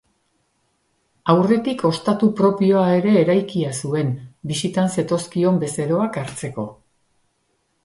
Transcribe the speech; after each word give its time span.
Aurretik 1.33 1.83
ostatu 1.89 2.29
propioa 2.39 2.87
ere 2.95 3.13
eraikia 3.25 3.75
zuen, 3.83 4.11
bisitan 4.53 4.91
zetozkion 4.97 5.63
bezeroak 5.67 6.21
hartzeko. 6.25 6.69